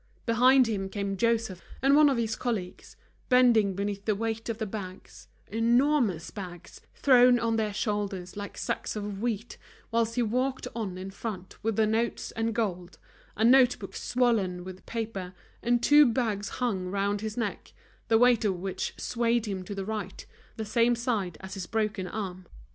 [0.25, 2.95] Behind him came Joseph and one of his colleagues,
[3.29, 8.95] bending beneath the weight of the bags, enormous bags, thrown on their shoulders like sacks
[8.95, 9.59] of wheat,
[9.91, 12.97] whilst he walked on in front with the notes and gold,
[13.37, 17.71] a note book swollen with paper, and two bags hung round his neck,
[18.07, 20.25] the weight of which swayed him to the right,
[20.57, 22.47] the same side as his broken arm.